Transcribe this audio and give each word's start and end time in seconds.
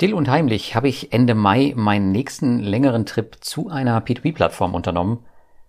Still 0.00 0.14
und 0.14 0.30
heimlich 0.30 0.74
habe 0.74 0.88
ich 0.88 1.12
Ende 1.12 1.34
Mai 1.34 1.74
meinen 1.76 2.10
nächsten 2.10 2.58
längeren 2.58 3.04
Trip 3.04 3.36
zu 3.40 3.68
einer 3.68 4.00
P2P-Plattform 4.00 4.74
unternommen. 4.74 5.26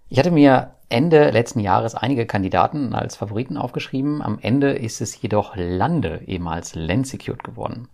Ich 0.08 0.20
hatte 0.20 0.32
mir 0.32 0.76
Ende 0.88 1.32
letzten 1.32 1.60
Jahres 1.60 1.96
einige 1.96 2.26
Kandidaten 2.26 2.96
als 2.96 3.18
Favoriten 3.18 3.58
aufgeschrieben. 3.58 4.22
Am 4.22 4.40
Ende 4.42 4.72
ist 4.72 5.02
es 5.02 5.22
jedoch 5.22 5.58
Lande, 5.58 6.22
ehemals 6.28 6.76
Lensecured 6.76 7.44
geworden. 7.44 7.90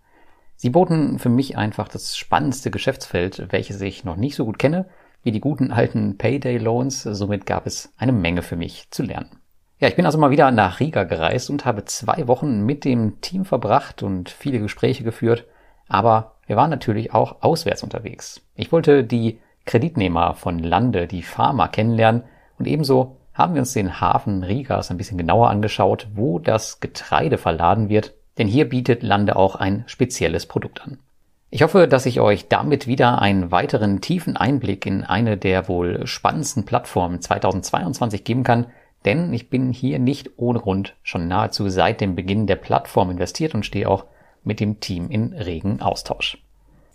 Sie 0.55 0.69
boten 0.69 1.17
für 1.17 1.29
mich 1.29 1.57
einfach 1.57 1.87
das 1.87 2.15
spannendste 2.15 2.69
Geschäftsfeld, 2.69 3.47
welches 3.49 3.81
ich 3.81 4.03
noch 4.03 4.15
nicht 4.15 4.35
so 4.35 4.45
gut 4.45 4.59
kenne, 4.59 4.85
wie 5.23 5.31
die 5.31 5.41
guten 5.41 5.71
alten 5.71 6.19
Payday 6.19 6.59
Loans. 6.59 7.01
Somit 7.01 7.47
gab 7.47 7.65
es 7.65 7.91
eine 7.97 8.11
Menge 8.11 8.43
für 8.43 8.57
mich 8.57 8.91
zu 8.91 9.01
lernen. 9.01 9.39
Ja, 9.79 9.87
ich 9.87 9.95
bin 9.95 10.05
also 10.05 10.19
mal 10.19 10.29
wieder 10.29 10.51
nach 10.51 10.79
Riga 10.79 11.03
gereist 11.03 11.49
und 11.49 11.65
habe 11.65 11.85
zwei 11.85 12.27
Wochen 12.27 12.63
mit 12.63 12.85
dem 12.85 13.21
Team 13.21 13.43
verbracht 13.43 14.03
und 14.03 14.29
viele 14.29 14.59
Gespräche 14.59 15.03
geführt. 15.03 15.47
Aber 15.87 16.35
wir 16.45 16.55
waren 16.55 16.69
natürlich 16.69 17.13
auch 17.13 17.37
auswärts 17.41 17.83
unterwegs. 17.83 18.41
Ich 18.55 18.71
wollte 18.71 19.03
die 19.03 19.39
Kreditnehmer 19.65 20.33
von 20.33 20.59
Lande, 20.59 21.07
die 21.07 21.23
Pharma, 21.23 21.67
kennenlernen 21.67 22.23
und 22.57 22.67
ebenso 22.67 23.17
haben 23.33 23.53
wir 23.53 23.61
uns 23.61 23.73
den 23.73 24.01
Hafen 24.01 24.43
Rigas 24.43 24.89
ein 24.89 24.97
bisschen 24.97 25.17
genauer 25.17 25.49
angeschaut, 25.49 26.07
wo 26.15 26.39
das 26.39 26.79
Getreide 26.79 27.37
verladen 27.37 27.89
wird, 27.89 28.13
denn 28.37 28.47
hier 28.47 28.67
bietet 28.67 29.03
Lande 29.03 29.35
auch 29.35 29.55
ein 29.55 29.83
spezielles 29.87 30.47
Produkt 30.47 30.81
an. 30.81 30.99
Ich 31.49 31.61
hoffe, 31.61 31.87
dass 31.87 32.05
ich 32.05 32.19
euch 32.19 32.49
damit 32.49 32.87
wieder 32.87 33.21
einen 33.21 33.51
weiteren 33.51 34.01
tiefen 34.01 34.35
Einblick 34.35 34.85
in 34.85 35.03
eine 35.03 35.37
der 35.37 35.69
wohl 35.69 36.05
spannendsten 36.05 36.65
Plattformen 36.65 37.21
2022 37.21 38.23
geben 38.23 38.43
kann, 38.43 38.67
denn 39.05 39.31
ich 39.33 39.49
bin 39.49 39.71
hier 39.71 39.99
nicht 39.99 40.31
ohne 40.37 40.59
Grund 40.59 40.95
schon 41.03 41.27
nahezu 41.27 41.69
seit 41.69 42.01
dem 42.01 42.15
Beginn 42.15 42.47
der 42.47 42.57
Plattform 42.57 43.11
investiert 43.11 43.55
und 43.55 43.65
stehe 43.65 43.89
auch 43.89 44.05
mit 44.47 44.59
dem 44.59 44.79
Team 44.79 45.11
in 45.11 45.33
regen 45.33 45.81
Austausch. 45.81 46.37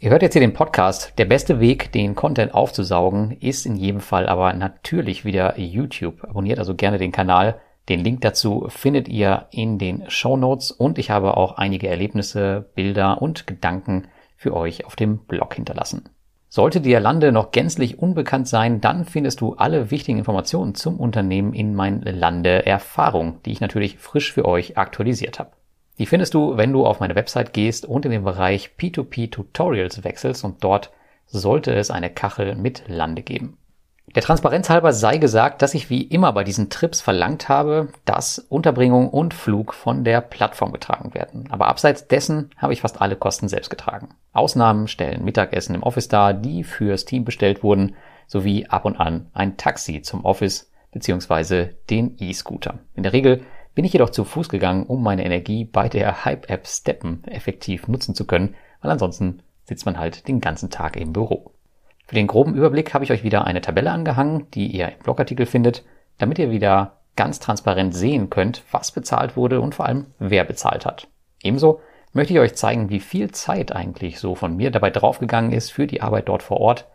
Ihr 0.00 0.10
hört 0.10 0.22
jetzt 0.22 0.32
hier 0.32 0.40
den 0.40 0.52
Podcast. 0.52 1.12
Der 1.18 1.26
beste 1.26 1.60
Weg, 1.60 1.92
den 1.92 2.16
Content 2.16 2.54
aufzusaugen, 2.54 3.36
ist 3.38 3.66
in 3.66 3.76
jedem 3.76 4.00
Fall 4.00 4.26
aber 4.26 4.52
natürlich 4.52 5.24
wieder 5.24 5.56
YouTube. 5.60 6.24
Abonniert 6.24 6.58
also 6.58 6.74
gerne 6.74 6.98
den 6.98 7.12
Kanal. 7.12 7.60
Den 7.88 8.00
Link 8.00 8.20
dazu 8.22 8.66
findet 8.68 9.08
ihr 9.08 9.46
in 9.52 9.78
den 9.78 10.10
Show 10.10 10.36
Notes 10.36 10.72
und 10.72 10.98
ich 10.98 11.10
habe 11.10 11.36
auch 11.36 11.52
einige 11.52 11.88
Erlebnisse, 11.88 12.68
Bilder 12.74 13.22
und 13.22 13.46
Gedanken 13.46 14.08
für 14.36 14.56
euch 14.56 14.86
auf 14.86 14.96
dem 14.96 15.18
Blog 15.18 15.54
hinterlassen. 15.54 16.08
Sollte 16.48 16.80
dir 16.80 16.98
Lande 16.98 17.30
noch 17.30 17.52
gänzlich 17.52 17.98
unbekannt 17.98 18.48
sein, 18.48 18.80
dann 18.80 19.04
findest 19.04 19.40
du 19.40 19.54
alle 19.54 19.90
wichtigen 19.90 20.18
Informationen 20.18 20.74
zum 20.74 20.98
Unternehmen 20.98 21.54
in 21.54 21.74
mein 21.74 22.02
Lande 22.02 22.66
Erfahrung, 22.66 23.38
die 23.46 23.52
ich 23.52 23.60
natürlich 23.60 23.98
frisch 23.98 24.32
für 24.32 24.44
euch 24.44 24.76
aktualisiert 24.76 25.38
habe. 25.38 25.52
Die 25.98 26.06
findest 26.06 26.34
du, 26.34 26.56
wenn 26.56 26.72
du 26.72 26.86
auf 26.86 27.00
meine 27.00 27.14
Website 27.14 27.52
gehst 27.52 27.84
und 27.84 28.04
in 28.04 28.10
den 28.10 28.24
Bereich 28.24 28.70
P2P 28.78 29.30
Tutorials 29.30 30.04
wechselst 30.04 30.44
und 30.44 30.64
dort 30.64 30.90
sollte 31.26 31.72
es 31.74 31.90
eine 31.90 32.10
Kachel 32.10 32.54
mit 32.54 32.84
Lande 32.88 33.22
geben. 33.22 33.58
Der 34.14 34.22
Transparenz 34.22 34.68
halber 34.68 34.92
sei 34.92 35.16
gesagt, 35.16 35.62
dass 35.62 35.74
ich 35.74 35.88
wie 35.88 36.02
immer 36.02 36.32
bei 36.32 36.44
diesen 36.44 36.68
Trips 36.68 37.00
verlangt 37.00 37.48
habe, 37.48 37.88
dass 38.04 38.38
Unterbringung 38.38 39.08
und 39.08 39.32
Flug 39.32 39.72
von 39.72 40.04
der 40.04 40.20
Plattform 40.20 40.72
getragen 40.72 41.14
werden. 41.14 41.48
Aber 41.50 41.68
abseits 41.68 42.08
dessen 42.08 42.50
habe 42.58 42.74
ich 42.74 42.82
fast 42.82 43.00
alle 43.00 43.16
Kosten 43.16 43.48
selbst 43.48 43.70
getragen. 43.70 44.10
Ausnahmen 44.32 44.88
stellen 44.88 45.24
Mittagessen 45.24 45.74
im 45.74 45.82
Office 45.82 46.08
dar, 46.08 46.34
die 46.34 46.64
fürs 46.64 47.06
Team 47.06 47.24
bestellt 47.24 47.62
wurden, 47.62 47.94
sowie 48.26 48.66
ab 48.66 48.84
und 48.84 48.96
an 48.96 49.30
ein 49.32 49.56
Taxi 49.56 50.02
zum 50.02 50.24
Office 50.24 50.70
bzw. 50.90 51.70
den 51.88 52.16
E-Scooter. 52.18 52.80
In 52.94 53.04
der 53.04 53.14
Regel 53.14 53.42
bin 53.74 53.84
ich 53.84 53.92
jedoch 53.92 54.10
zu 54.10 54.24
Fuß 54.24 54.48
gegangen, 54.48 54.84
um 54.84 55.02
meine 55.02 55.24
Energie 55.24 55.64
bei 55.64 55.88
der 55.88 56.24
Hype-App 56.24 56.66
Steppen 56.66 57.24
effektiv 57.24 57.88
nutzen 57.88 58.14
zu 58.14 58.26
können, 58.26 58.54
weil 58.80 58.90
ansonsten 58.90 59.42
sitzt 59.64 59.86
man 59.86 59.98
halt 59.98 60.28
den 60.28 60.40
ganzen 60.40 60.70
Tag 60.70 60.96
im 60.96 61.12
Büro. 61.12 61.52
Für 62.06 62.14
den 62.14 62.26
groben 62.26 62.54
Überblick 62.54 62.92
habe 62.92 63.04
ich 63.04 63.12
euch 63.12 63.24
wieder 63.24 63.46
eine 63.46 63.60
Tabelle 63.60 63.90
angehangen, 63.90 64.50
die 64.52 64.66
ihr 64.66 64.88
im 64.88 64.98
Blogartikel 65.02 65.46
findet, 65.46 65.84
damit 66.18 66.38
ihr 66.38 66.50
wieder 66.50 66.98
ganz 67.16 67.40
transparent 67.40 67.94
sehen 67.94 68.28
könnt, 68.28 68.62
was 68.70 68.92
bezahlt 68.92 69.36
wurde 69.36 69.60
und 69.60 69.74
vor 69.74 69.86
allem 69.86 70.06
wer 70.18 70.44
bezahlt 70.44 70.84
hat. 70.84 71.08
Ebenso 71.42 71.80
möchte 72.12 72.34
ich 72.34 72.40
euch 72.40 72.54
zeigen, 72.54 72.90
wie 72.90 73.00
viel 73.00 73.30
Zeit 73.30 73.72
eigentlich 73.72 74.18
so 74.18 74.34
von 74.34 74.56
mir 74.56 74.70
dabei 74.70 74.90
draufgegangen 74.90 75.52
ist 75.52 75.70
für 75.70 75.86
die 75.86 76.02
Arbeit 76.02 76.28
dort 76.28 76.42
vor 76.42 76.60
Ort. 76.60 76.86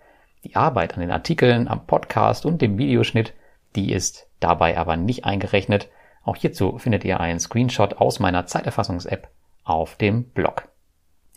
Die 0.43 0.55
Arbeit 0.55 0.93
an 0.93 0.99
den 0.99 1.11
Artikeln, 1.11 1.67
am 1.67 1.85
Podcast 1.87 2.45
und 2.45 2.61
dem 2.61 2.77
Videoschnitt, 2.77 3.33
die 3.75 3.91
ist 3.91 4.27
dabei 4.39 4.77
aber 4.77 4.95
nicht 4.95 5.25
eingerechnet 5.25 5.89
auch 6.27 6.35
hierzu 6.35 6.77
findet 6.77 7.05
ihr 7.05 7.19
einen 7.19 7.39
Screenshot 7.39 7.95
aus 7.95 8.19
meiner 8.19 8.45
Zeiterfassungs-App 8.45 9.29
auf 9.63 9.95
dem 9.95 10.25
Blog. 10.25 10.67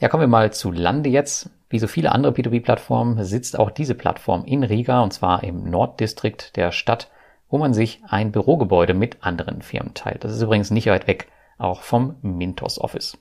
Ja, 0.01 0.09
kommen 0.09 0.23
wir 0.23 0.29
mal 0.29 0.53
zu 0.53 0.71
Lande 0.71 1.11
jetzt. 1.11 1.51
Wie 1.69 1.79
so 1.79 1.87
viele 1.87 2.13
andere 2.13 2.33
P2P-Plattformen 2.33 3.23
sitzt 3.25 3.59
auch 3.59 3.71
diese 3.71 3.95
Plattform 3.95 4.45
in 4.45 4.65
Riga 4.65 5.03
und 5.03 5.13
zwar 5.13 5.45
im 5.45 5.71
Norddistrikt 5.71 6.57
der 6.57 6.73
Stadt, 6.73 7.11
wo 7.49 7.59
man 7.59 7.75
sich 7.75 8.03
ein 8.09 8.33
Bürogebäude 8.33 8.95
mit 8.95 9.19
anderen 9.21 9.63
Firmen 9.63 9.95
teilt. 9.95 10.25
Das 10.25 10.33
ist 10.33 10.43
übrigens 10.43 10.71
nicht 10.71 10.87
weit 10.87 11.07
weg, 11.07 11.29
auch 11.59 11.83
vom 11.83 12.17
Mintos 12.23 12.81
Office. 12.81 13.19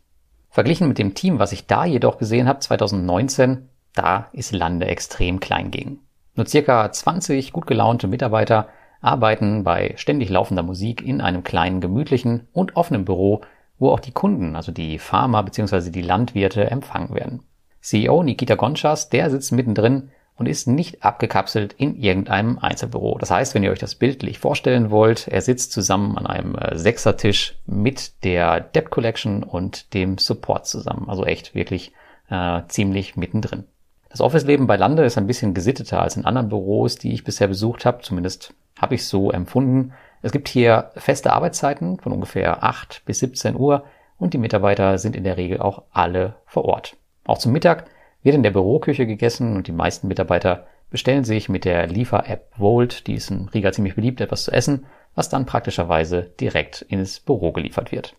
Verglichen 0.49 0.87
mit 0.87 0.97
dem 0.97 1.13
Team, 1.13 1.37
was 1.37 1.51
ich 1.51 1.67
da 1.67 1.85
jedoch 1.85 2.17
gesehen 2.17 2.47
habe, 2.47 2.59
2019, 2.59 3.69
da 3.93 4.29
ist 4.33 4.51
Lande 4.51 4.87
extrem 4.87 5.39
klein 5.39 5.69
gegen. 5.69 5.99
Nur 6.35 6.47
circa 6.47 6.91
20 6.91 7.51
gut 7.51 7.67
gelaunte 7.67 8.07
Mitarbeiter 8.07 8.69
arbeiten 9.01 9.63
bei 9.63 9.93
ständig 9.97 10.29
laufender 10.29 10.63
Musik 10.63 11.01
in 11.01 11.21
einem 11.21 11.43
kleinen, 11.43 11.81
gemütlichen 11.81 12.47
und 12.53 12.75
offenen 12.75 13.05
Büro, 13.05 13.41
wo 13.77 13.91
auch 13.91 13.99
die 13.99 14.11
Kunden, 14.11 14.55
also 14.55 14.71
die 14.71 14.99
Farmer 14.99 15.43
bzw. 15.43 15.89
die 15.89 16.01
Landwirte 16.01 16.69
empfangen 16.69 17.13
werden. 17.13 17.43
CEO 17.81 18.23
Nikita 18.23 18.55
Gonchas, 18.55 19.09
der 19.09 19.29
sitzt 19.29 19.51
mittendrin 19.51 20.11
und 20.35 20.47
ist 20.47 20.67
nicht 20.67 21.03
abgekapselt 21.03 21.73
in 21.73 21.95
irgendeinem 21.95 22.59
Einzelbüro. 22.59 23.17
Das 23.19 23.29
heißt, 23.29 23.53
wenn 23.53 23.63
ihr 23.63 23.71
euch 23.71 23.79
das 23.79 23.95
bildlich 23.95 24.39
vorstellen 24.39 24.89
wollt, 24.89 25.27
er 25.27 25.41
sitzt 25.41 25.73
zusammen 25.73 26.17
an 26.17 26.25
einem 26.25 26.55
äh, 26.55 26.77
Sechsertisch 26.77 27.57
mit 27.65 28.23
der 28.23 28.61
Debt 28.61 28.89
Collection 28.89 29.43
und 29.43 29.93
dem 29.93 30.17
Support 30.17 30.65
zusammen. 30.65 31.09
Also 31.09 31.25
echt 31.25 31.55
wirklich 31.55 31.93
äh, 32.29 32.61
ziemlich 32.69 33.17
mittendrin. 33.17 33.65
Das 34.09 34.21
Office-Leben 34.21 34.65
bei 34.65 34.77
Lande 34.77 35.03
ist 35.03 35.17
ein 35.17 35.27
bisschen 35.27 35.53
gesitteter 35.53 36.01
als 36.01 36.15
in 36.15 36.25
anderen 36.25 36.49
Büros, 36.49 36.95
die 36.95 37.13
ich 37.13 37.23
bisher 37.23 37.47
besucht 37.47 37.85
habe, 37.85 38.01
zumindest 38.01 38.53
habe 38.79 38.95
ich 38.95 39.05
so 39.05 39.31
empfunden. 39.31 39.93
Es 40.21 40.31
gibt 40.31 40.47
hier 40.47 40.91
feste 40.95 41.31
Arbeitszeiten 41.31 41.99
von 41.99 42.11
ungefähr 42.11 42.63
8 42.63 43.03
bis 43.05 43.19
17 43.19 43.55
Uhr 43.55 43.83
und 44.17 44.33
die 44.33 44.37
Mitarbeiter 44.37 44.97
sind 44.97 45.15
in 45.15 45.23
der 45.23 45.37
Regel 45.37 45.61
auch 45.61 45.83
alle 45.91 46.35
vor 46.45 46.65
Ort. 46.65 46.97
Auch 47.25 47.37
zum 47.37 47.51
Mittag 47.51 47.85
wird 48.23 48.35
in 48.35 48.43
der 48.43 48.51
Büroküche 48.51 49.05
gegessen 49.05 49.55
und 49.55 49.67
die 49.67 49.71
meisten 49.71 50.07
Mitarbeiter 50.07 50.65
bestellen 50.89 51.23
sich 51.23 51.49
mit 51.49 51.65
der 51.65 51.87
Liefer-App 51.87 52.51
Volt, 52.57 53.07
die 53.07 53.13
ist 53.13 53.29
in 53.29 53.47
Riga 53.49 53.71
ziemlich 53.71 53.95
beliebt, 53.95 54.21
etwas 54.21 54.43
zu 54.43 54.51
essen, 54.51 54.85
was 55.15 55.29
dann 55.29 55.45
praktischerweise 55.45 56.23
direkt 56.39 56.81
ins 56.81 57.19
Büro 57.19 57.51
geliefert 57.51 57.91
wird. 57.91 58.15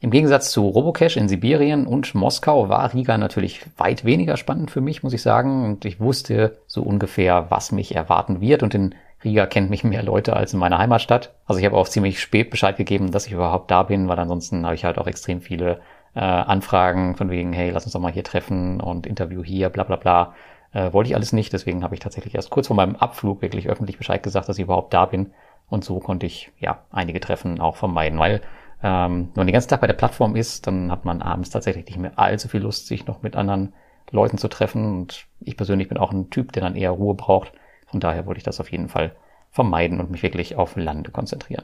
Im 0.00 0.10
Gegensatz 0.10 0.50
zu 0.50 0.68
Robocash 0.68 1.16
in 1.16 1.28
Sibirien 1.28 1.86
und 1.86 2.14
Moskau 2.14 2.68
war 2.68 2.92
Riga 2.92 3.16
natürlich 3.16 3.62
weit 3.78 4.04
weniger 4.04 4.36
spannend 4.36 4.70
für 4.70 4.82
mich, 4.82 5.02
muss 5.02 5.14
ich 5.14 5.22
sagen. 5.22 5.64
Und 5.64 5.86
ich 5.86 5.98
wusste 5.98 6.58
so 6.66 6.82
ungefähr, 6.82 7.46
was 7.48 7.72
mich 7.72 7.94
erwarten 7.94 8.42
wird. 8.42 8.62
Und 8.62 8.74
in 8.74 8.94
Riga 9.24 9.46
kennt 9.46 9.70
mich 9.70 9.84
mehr 9.84 10.02
Leute 10.02 10.34
als 10.34 10.52
in 10.52 10.58
meiner 10.58 10.78
Heimatstadt. 10.78 11.34
Also 11.46 11.58
ich 11.58 11.66
habe 11.66 11.76
auch 11.76 11.88
ziemlich 11.88 12.20
spät 12.20 12.50
Bescheid 12.50 12.76
gegeben, 12.76 13.10
dass 13.10 13.26
ich 13.26 13.32
überhaupt 13.32 13.70
da 13.70 13.82
bin, 13.82 14.08
weil 14.08 14.18
ansonsten 14.18 14.64
habe 14.64 14.74
ich 14.74 14.84
halt 14.84 14.98
auch 14.98 15.06
extrem 15.06 15.40
viele 15.40 15.80
äh, 16.14 16.20
Anfragen 16.20 17.16
von 17.16 17.30
wegen, 17.30 17.52
hey, 17.52 17.70
lass 17.70 17.84
uns 17.84 17.92
doch 17.92 18.00
mal 18.00 18.12
hier 18.12 18.24
treffen 18.24 18.80
und 18.80 19.06
Interview 19.06 19.42
hier, 19.42 19.70
bla 19.70 19.84
bla 19.84 19.96
bla. 19.96 20.34
Äh, 20.72 20.92
wollte 20.92 21.10
ich 21.10 21.16
alles 21.16 21.32
nicht, 21.32 21.52
deswegen 21.52 21.82
habe 21.82 21.94
ich 21.94 22.00
tatsächlich 22.00 22.34
erst 22.34 22.50
kurz 22.50 22.66
vor 22.66 22.76
meinem 22.76 22.96
Abflug 22.96 23.42
wirklich 23.42 23.68
öffentlich 23.68 23.98
Bescheid 23.98 24.22
gesagt, 24.22 24.48
dass 24.48 24.58
ich 24.58 24.64
überhaupt 24.64 24.92
da 24.92 25.06
bin. 25.06 25.32
Und 25.68 25.84
so 25.84 25.98
konnte 25.98 26.26
ich 26.26 26.52
ja 26.58 26.80
einige 26.90 27.20
Treffen 27.20 27.60
auch 27.60 27.76
vermeiden, 27.76 28.18
weil 28.18 28.42
ähm, 28.82 29.30
wenn 29.32 29.40
man 29.40 29.46
den 29.46 29.54
ganzen 29.54 29.70
Tag 29.70 29.80
bei 29.80 29.86
der 29.86 29.94
Plattform 29.94 30.36
ist, 30.36 30.66
dann 30.66 30.90
hat 30.92 31.04
man 31.06 31.22
abends 31.22 31.50
tatsächlich 31.50 31.86
nicht 31.86 31.98
mehr 31.98 32.18
allzu 32.18 32.48
viel 32.48 32.60
Lust, 32.60 32.86
sich 32.86 33.06
noch 33.06 33.22
mit 33.22 33.34
anderen 33.34 33.72
Leuten 34.10 34.36
zu 34.36 34.48
treffen. 34.48 34.84
Und 34.84 35.26
ich 35.40 35.56
persönlich 35.56 35.88
bin 35.88 35.96
auch 35.96 36.12
ein 36.12 36.28
Typ, 36.28 36.52
der 36.52 36.62
dann 36.62 36.76
eher 36.76 36.90
Ruhe 36.90 37.14
braucht. 37.14 37.52
Von 37.94 38.00
daher 38.00 38.26
wollte 38.26 38.38
ich 38.38 38.44
das 38.44 38.58
auf 38.58 38.72
jeden 38.72 38.88
Fall 38.88 39.14
vermeiden 39.52 40.00
und 40.00 40.10
mich 40.10 40.24
wirklich 40.24 40.56
auf 40.56 40.74
Lande 40.74 41.12
konzentrieren. 41.12 41.62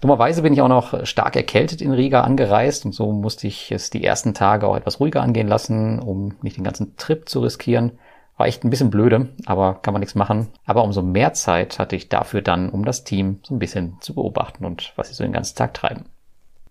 Dummerweise 0.00 0.42
bin 0.42 0.52
ich 0.52 0.60
auch 0.60 0.66
noch 0.66 1.06
stark 1.06 1.36
erkältet 1.36 1.80
in 1.80 1.92
Riga 1.92 2.22
angereist 2.22 2.84
und 2.84 2.90
so 2.90 3.12
musste 3.12 3.46
ich 3.46 3.70
es 3.70 3.88
die 3.90 4.02
ersten 4.02 4.34
Tage 4.34 4.66
auch 4.66 4.76
etwas 4.76 4.98
ruhiger 4.98 5.22
angehen 5.22 5.46
lassen, 5.46 6.00
um 6.00 6.34
nicht 6.42 6.56
den 6.56 6.64
ganzen 6.64 6.96
Trip 6.96 7.28
zu 7.28 7.38
riskieren. 7.38 7.92
War 8.36 8.48
echt 8.48 8.64
ein 8.64 8.70
bisschen 8.70 8.90
blöde, 8.90 9.28
aber 9.46 9.74
kann 9.74 9.94
man 9.94 10.00
nichts 10.00 10.16
machen. 10.16 10.48
Aber 10.64 10.82
umso 10.82 11.00
mehr 11.00 11.32
Zeit 11.32 11.78
hatte 11.78 11.94
ich 11.94 12.08
dafür 12.08 12.42
dann, 12.42 12.68
um 12.68 12.84
das 12.84 13.04
Team 13.04 13.38
so 13.44 13.54
ein 13.54 13.60
bisschen 13.60 13.98
zu 14.00 14.16
beobachten 14.16 14.64
und 14.64 14.94
was 14.96 15.06
sie 15.06 15.14
so 15.14 15.22
den 15.22 15.32
ganzen 15.32 15.56
Tag 15.56 15.74
treiben. 15.74 16.06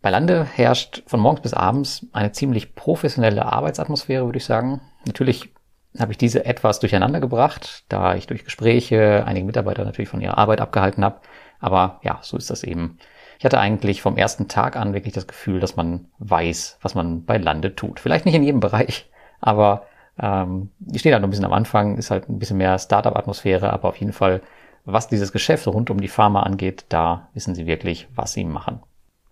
Bei 0.02 0.10
Lande 0.10 0.44
herrscht 0.44 1.02
von 1.08 1.22
morgens 1.22 1.44
bis 1.44 1.54
abends 1.54 2.08
eine 2.12 2.34
ziemlich 2.34 2.76
professionelle 2.76 3.46
Arbeitsatmosphäre, 3.46 4.26
würde 4.26 4.38
ich 4.38 4.46
sagen. 4.46 4.82
Natürlich 5.06 5.55
habe 6.00 6.12
ich 6.12 6.18
diese 6.18 6.46
etwas 6.46 6.80
durcheinander 6.80 7.20
gebracht, 7.20 7.86
da 7.90 8.16
ich 8.16 8.28
durch 8.28 8.44
Gespräche 8.44 9.24
einige 9.26 9.46
Mitarbeiter 9.46 9.86
natürlich 9.86 10.10
von 10.10 10.22
ihrer 10.22 10.38
Arbeit 10.38 10.62
abgehalten 10.62 11.04
habe. 11.04 11.22
Aber 11.60 12.00
ja, 12.04 12.20
so 12.22 12.38
ist 12.38 12.50
das 12.50 12.64
eben. 12.64 12.98
Ich 13.40 13.46
hatte 13.46 13.60
eigentlich 13.60 14.02
vom 14.02 14.18
ersten 14.18 14.48
Tag 14.48 14.76
an 14.76 14.94
wirklich 14.94 15.14
das 15.14 15.28
Gefühl, 15.28 15.60
dass 15.60 15.76
man 15.76 16.08
weiß, 16.20 16.80
was 16.82 16.96
man 16.96 17.26
bei 17.26 17.38
Lande 17.38 17.76
tut. 17.76 18.00
Vielleicht 18.00 18.26
nicht 18.26 18.36
in 18.36 18.44
jedem 18.44 18.60
Bereich, 18.60 19.10
aber 19.42 19.86
Ähm, 20.18 20.70
die 20.80 20.98
stehen 21.00 21.12
halt 21.12 21.22
noch 21.22 21.28
ein 21.28 21.32
bisschen 21.32 21.44
am 21.44 21.52
Anfang, 21.52 21.98
ist 21.98 22.10
halt 22.10 22.30
ein 22.30 22.40
bisschen 22.40 22.56
mehr 22.56 22.80
Startup-Atmosphäre, 22.80 23.74
aber 23.74 23.90
auf 23.90 23.98
jeden 23.98 24.14
Fall, 24.14 24.42
was 24.86 25.10
dieses 25.10 25.34
Geschäft 25.34 25.68
rund 25.68 25.90
um 25.90 26.00
die 26.00 26.08
Pharma 26.08 26.44
angeht, 26.44 26.86
da 26.88 27.28
wissen 27.34 27.54
sie 27.54 27.66
wirklich, 27.66 28.08
was 28.16 28.32
sie 28.32 28.46
machen. 28.46 28.80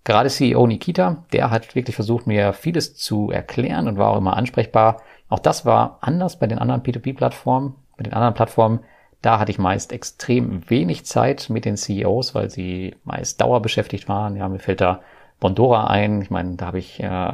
Gerade 0.04 0.30
CEO 0.30 0.68
Nikita, 0.68 1.24
der 1.32 1.52
hat 1.52 1.74
wirklich 1.76 1.96
versucht, 1.96 2.28
mir 2.28 2.52
vieles 2.52 2.96
zu 2.96 3.32
erklären 3.32 3.88
und 3.88 3.98
war 3.98 4.10
auch 4.10 4.18
immer 4.18 4.36
ansprechbar. 4.36 5.02
Auch 5.34 5.40
das 5.40 5.66
war 5.66 5.98
anders 6.02 6.38
bei 6.38 6.46
den 6.46 6.60
anderen 6.60 6.84
P2P-Plattformen. 6.84 7.74
Bei 7.98 8.04
den 8.04 8.14
anderen 8.14 8.36
Plattformen, 8.36 8.82
da 9.24 9.40
hatte 9.40 9.50
ich 9.50 9.58
meist 9.58 9.92
extrem 9.92 10.70
wenig 10.70 11.08
Zeit 11.08 11.50
mit 11.50 11.66
den 11.66 11.76
CEOs, 11.76 12.36
weil 12.36 12.52
sie 12.52 12.96
meist 13.04 13.42
dauerbeschäftigt 13.42 14.08
waren. 14.08 14.36
Ja, 14.36 14.48
mir 14.48 14.60
fällt 14.60 14.80
da 14.80 15.00
Bondora 15.40 15.88
ein. 15.88 16.22
Ich 16.22 16.30
meine, 16.30 16.56
da 16.56 16.68
habe 16.68 16.78
ich, 16.78 17.02
äh, 17.02 17.34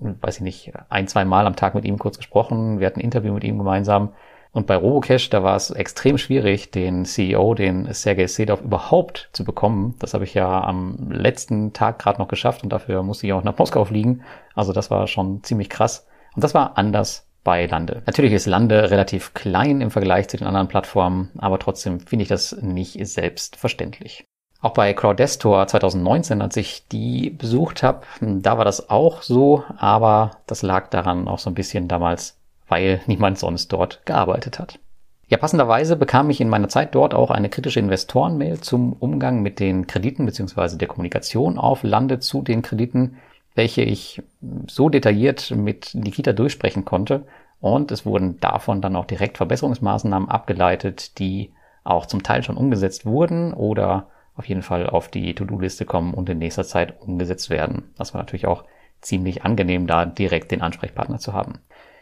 weiß 0.00 0.38
ich 0.38 0.42
nicht, 0.42 0.72
ein, 0.88 1.06
zwei 1.06 1.24
Mal 1.24 1.46
am 1.46 1.54
Tag 1.54 1.76
mit 1.76 1.84
ihm 1.84 1.96
kurz 1.96 2.16
gesprochen. 2.16 2.80
Wir 2.80 2.88
hatten 2.88 2.98
ein 2.98 3.04
Interview 3.04 3.32
mit 3.34 3.44
ihm 3.44 3.56
gemeinsam. 3.56 4.14
Und 4.50 4.66
bei 4.66 4.74
Robocash, 4.74 5.30
da 5.30 5.44
war 5.44 5.54
es 5.54 5.70
extrem 5.70 6.18
schwierig, 6.18 6.72
den 6.72 7.04
CEO, 7.04 7.54
den 7.54 7.92
Sergei 7.94 8.26
Sedov, 8.26 8.62
überhaupt 8.62 9.30
zu 9.32 9.44
bekommen. 9.44 9.94
Das 10.00 10.12
habe 10.12 10.24
ich 10.24 10.34
ja 10.34 10.64
am 10.64 11.12
letzten 11.12 11.72
Tag 11.72 12.00
gerade 12.00 12.18
noch 12.18 12.26
geschafft 12.26 12.64
und 12.64 12.72
dafür 12.72 13.04
musste 13.04 13.28
ich 13.28 13.32
auch 13.32 13.44
nach 13.44 13.56
Moskau 13.58 13.84
fliegen. 13.84 14.24
Also 14.56 14.72
das 14.72 14.90
war 14.90 15.06
schon 15.06 15.44
ziemlich 15.44 15.70
krass. 15.70 16.08
Und 16.34 16.44
das 16.44 16.54
war 16.54 16.78
anders 16.78 17.26
bei 17.44 17.66
Lande. 17.66 18.02
Natürlich 18.06 18.32
ist 18.32 18.46
Lande 18.46 18.90
relativ 18.90 19.34
klein 19.34 19.80
im 19.80 19.90
Vergleich 19.90 20.28
zu 20.28 20.36
den 20.36 20.46
anderen 20.46 20.68
Plattformen, 20.68 21.30
aber 21.38 21.58
trotzdem 21.58 22.00
finde 22.00 22.22
ich 22.22 22.28
das 22.28 22.56
nicht 22.60 23.04
selbstverständlich. 23.06 24.24
Auch 24.60 24.74
bei 24.74 24.94
Crowdestor 24.94 25.66
2019, 25.66 26.40
als 26.40 26.56
ich 26.56 26.86
die 26.86 27.30
besucht 27.30 27.82
habe, 27.82 28.02
da 28.20 28.58
war 28.58 28.64
das 28.64 28.90
auch 28.90 29.22
so, 29.22 29.64
aber 29.76 30.38
das 30.46 30.62
lag 30.62 30.88
daran 30.88 31.26
auch 31.26 31.40
so 31.40 31.50
ein 31.50 31.54
bisschen 31.54 31.88
damals, 31.88 32.38
weil 32.68 33.00
niemand 33.06 33.38
sonst 33.38 33.72
dort 33.72 34.06
gearbeitet 34.06 34.60
hat. 34.60 34.78
Ja, 35.26 35.38
passenderweise 35.38 35.96
bekam 35.96 36.30
ich 36.30 36.40
in 36.40 36.48
meiner 36.48 36.68
Zeit 36.68 36.94
dort 36.94 37.14
auch 37.14 37.30
eine 37.30 37.48
kritische 37.48 37.80
Investorenmail 37.80 38.60
zum 38.60 38.92
Umgang 38.92 39.42
mit 39.42 39.58
den 39.58 39.86
Krediten 39.88 40.26
bzw. 40.26 40.76
der 40.76 40.88
Kommunikation 40.88 41.58
auf 41.58 41.82
Lande 41.82 42.20
zu 42.20 42.42
den 42.42 42.62
Krediten, 42.62 43.16
welche 43.54 43.82
ich 43.82 44.22
so 44.66 44.88
detailliert 44.88 45.50
mit 45.50 45.94
Nikita 45.94 46.32
durchsprechen 46.32 46.84
konnte. 46.84 47.24
Und 47.60 47.92
es 47.92 48.04
wurden 48.04 48.40
davon 48.40 48.80
dann 48.80 48.96
auch 48.96 49.04
direkt 49.04 49.36
Verbesserungsmaßnahmen 49.36 50.28
abgeleitet, 50.28 51.18
die 51.18 51.52
auch 51.84 52.06
zum 52.06 52.22
Teil 52.22 52.42
schon 52.42 52.56
umgesetzt 52.56 53.06
wurden 53.06 53.52
oder 53.54 54.08
auf 54.36 54.46
jeden 54.46 54.62
Fall 54.62 54.88
auf 54.88 55.08
die 55.08 55.34
To-Do-Liste 55.34 55.84
kommen 55.84 56.14
und 56.14 56.28
in 56.28 56.38
nächster 56.38 56.64
Zeit 56.64 57.00
umgesetzt 57.00 57.50
werden. 57.50 57.92
Das 57.96 58.14
war 58.14 58.22
natürlich 58.22 58.46
auch 58.46 58.64
ziemlich 59.00 59.44
angenehm, 59.44 59.86
da 59.86 60.06
direkt 60.06 60.50
den 60.52 60.62
Ansprechpartner 60.62 61.18
zu 61.18 61.32
haben. 61.32 61.54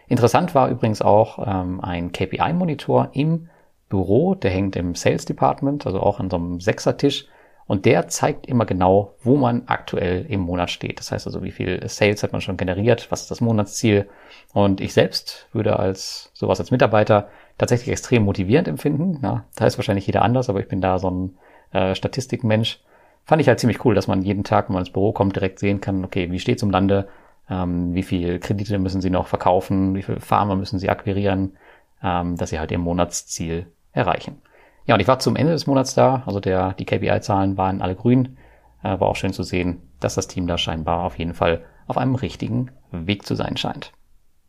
Interessant 0.07 0.55
war 0.55 0.69
übrigens 0.69 1.03
auch 1.03 1.39
ähm, 1.47 1.81
ein 1.81 2.13
KPI-Monitor 2.13 3.11
im 3.13 3.49
Büro, 3.89 4.35
der 4.35 4.51
hängt 4.51 4.77
im 4.77 4.95
Sales 4.95 5.25
Department, 5.25 5.87
also 5.87 6.01
auch 6.01 6.21
an 6.21 6.31
so 6.31 6.37
einem 6.37 6.61
Sechsertisch. 6.61 7.27
Und 7.71 7.85
der 7.85 8.09
zeigt 8.09 8.47
immer 8.47 8.65
genau, 8.65 9.15
wo 9.23 9.37
man 9.37 9.63
aktuell 9.67 10.27
im 10.29 10.41
Monat 10.41 10.73
steht. 10.73 10.99
Das 10.99 11.13
heißt 11.13 11.29
also, 11.29 11.45
wie 11.45 11.53
viel 11.53 11.81
Sales 11.89 12.25
hat 12.25 12.33
man 12.33 12.41
schon 12.41 12.57
generiert, 12.57 13.07
was 13.13 13.23
ist 13.23 13.31
das 13.31 13.41
Monatsziel. 13.41 14.09
Und 14.53 14.81
ich 14.81 14.93
selbst 14.93 15.47
würde 15.53 15.79
als 15.79 16.33
sowas 16.35 16.59
als 16.59 16.73
Mitarbeiter 16.73 17.29
tatsächlich 17.59 17.91
extrem 17.91 18.25
motivierend 18.25 18.67
empfinden. 18.67 19.21
Ja, 19.23 19.45
da 19.55 19.67
ist 19.67 19.79
wahrscheinlich 19.79 20.05
jeder 20.05 20.23
anders, 20.23 20.51
aber 20.51 20.59
ich 20.59 20.67
bin 20.67 20.81
da 20.81 20.99
so 20.99 21.13
ein 21.13 21.39
äh, 21.71 21.95
Statistikmensch. 21.95 22.81
Fand 23.25 23.41
ich 23.41 23.47
halt 23.47 23.61
ziemlich 23.61 23.85
cool, 23.85 23.95
dass 23.95 24.09
man 24.09 24.23
jeden 24.23 24.43
Tag, 24.43 24.69
wenn 24.69 24.75
man 24.75 24.83
ins 24.83 24.93
Büro 24.93 25.13
kommt, 25.13 25.37
direkt 25.37 25.61
sehen 25.61 25.81
kann, 25.81 26.05
okay, 26.05 26.33
wie 26.33 26.41
steht's 26.41 26.65
im 26.65 26.71
Lande, 26.71 27.07
ähm, 27.49 27.95
wie 27.95 28.03
viel 28.03 28.41
Kredite 28.41 28.81
müssen 28.81 29.01
sie 29.01 29.11
noch 29.11 29.29
verkaufen, 29.29 29.95
wie 29.95 30.03
viel 30.03 30.19
Farmer 30.19 30.57
müssen 30.57 30.81
sie 30.81 30.91
akquirieren, 30.91 31.57
ähm, 32.03 32.37
dass 32.37 32.51
sie 32.51 32.59
halt 32.59 32.73
ihr 32.73 32.79
Monatsziel 32.79 33.67
erreichen. 33.93 34.43
Ja, 34.87 34.95
und 34.95 35.01
ich 35.01 35.09
war 35.09 35.19
zum 35.19 35.37
Ende 35.37 35.53
des 35.53 35.67
Monats 35.67 35.95
da, 35.95 36.23
also 36.27 36.41
der, 36.41 36.73
die 36.75 36.85
KPI-Zahlen 36.85 37.57
waren 37.57 37.83
alle 37.83 37.95
grün. 37.95 38.37
Äh, 38.83 38.99
war 38.99 39.09
auch 39.09 39.17
schön 39.17 39.33
zu 39.33 39.43
sehen, 39.43 39.83
dass 40.01 40.15
das 40.15 40.29
Team 40.29 40.47
da 40.47 40.59
scheinbar 40.59 41.05
auf 41.05 41.19
jeden 41.19 41.35
Fall 41.35 41.65
auf 41.87 41.99
einem 41.99 42.15
richtigen 42.15 42.71
Weg 42.91 43.27
zu 43.27 43.35
sein 43.35 43.57
scheint. 43.57 43.93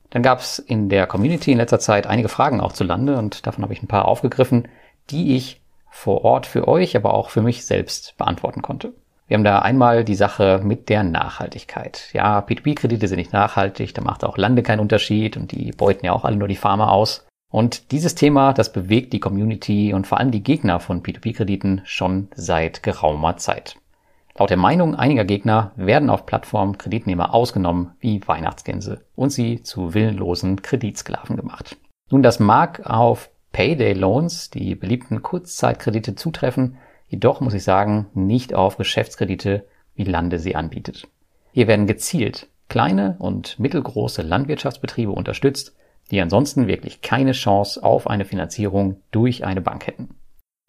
Dann 0.09 0.23
gab 0.23 0.39
es 0.39 0.59
in 0.59 0.89
der 0.89 1.07
Community 1.07 1.51
in 1.51 1.57
letzter 1.57 1.79
Zeit 1.79 2.05
einige 2.05 2.29
Fragen 2.29 2.61
auch 2.61 2.73
zu 2.73 2.83
Lande 2.83 3.17
und 3.17 3.47
davon 3.47 3.63
habe 3.63 3.73
ich 3.73 3.81
ein 3.81 3.87
paar 3.87 4.07
aufgegriffen, 4.07 4.67
die 5.09 5.35
ich 5.35 5.61
vor 5.89 6.23
Ort 6.23 6.45
für 6.45 6.67
euch, 6.67 6.95
aber 6.95 7.13
auch 7.13 7.29
für 7.29 7.41
mich 7.41 7.65
selbst 7.65 8.17
beantworten 8.17 8.61
konnte. 8.61 8.93
Wir 9.27 9.35
haben 9.35 9.43
da 9.43 9.59
einmal 9.59 10.03
die 10.03 10.15
Sache 10.15 10.59
mit 10.61 10.89
der 10.89 11.03
Nachhaltigkeit. 11.03 12.09
Ja, 12.11 12.39
P2P-Kredite 12.39 13.07
sind 13.07 13.17
nicht 13.17 13.31
nachhaltig, 13.31 13.93
da 13.93 14.01
macht 14.01 14.25
auch 14.25 14.37
Lande 14.37 14.63
keinen 14.63 14.81
Unterschied 14.81 15.37
und 15.37 15.53
die 15.53 15.71
beuten 15.71 16.05
ja 16.05 16.11
auch 16.11 16.25
alle 16.25 16.35
nur 16.35 16.49
die 16.49 16.57
Pharma 16.57 16.89
aus. 16.89 17.25
Und 17.51 17.91
dieses 17.91 18.15
Thema, 18.15 18.53
das 18.53 18.71
bewegt 18.71 19.11
die 19.13 19.19
Community 19.19 19.93
und 19.93 20.07
vor 20.07 20.17
allem 20.17 20.31
die 20.31 20.41
Gegner 20.41 20.79
von 20.79 21.03
P2P-Krediten 21.03 21.81
schon 21.83 22.29
seit 22.33 22.81
geraumer 22.81 23.37
Zeit. 23.37 23.75
Laut 24.37 24.49
der 24.49 24.57
Meinung 24.57 24.95
einiger 24.95 25.25
Gegner 25.25 25.71
werden 25.75 26.09
auf 26.09 26.25
Plattformen 26.25 26.77
Kreditnehmer 26.77 27.33
ausgenommen 27.33 27.91
wie 27.99 28.25
Weihnachtsgänse 28.25 29.01
und 29.15 29.31
sie 29.31 29.61
zu 29.63 29.93
willenlosen 29.93 30.61
Kreditsklaven 30.61 31.35
gemacht. 31.35 31.77
Nun, 32.09 32.23
das 32.23 32.39
mag 32.39 32.85
auf 32.85 33.29
Payday 33.51 33.93
Loans, 33.93 34.49
die 34.49 34.75
beliebten 34.75 35.21
Kurzzeitkredite 35.21 36.15
zutreffen, 36.15 36.77
jedoch 37.09 37.41
muss 37.41 37.53
ich 37.53 37.63
sagen, 37.63 38.07
nicht 38.13 38.53
auf 38.53 38.77
Geschäftskredite, 38.77 39.65
wie 39.95 40.05
Lande 40.05 40.39
sie 40.39 40.55
anbietet. 40.55 41.07
Hier 41.51 41.67
werden 41.67 41.85
gezielt 41.85 42.47
kleine 42.69 43.17
und 43.19 43.59
mittelgroße 43.59 44.21
Landwirtschaftsbetriebe 44.21 45.11
unterstützt, 45.11 45.75
die 46.11 46.21
ansonsten 46.21 46.67
wirklich 46.67 47.01
keine 47.01 47.31
Chance 47.31 47.83
auf 47.83 48.07
eine 48.07 48.25
Finanzierung 48.25 49.01
durch 49.11 49.45
eine 49.45 49.61
Bank 49.61 49.87
hätten. 49.87 50.15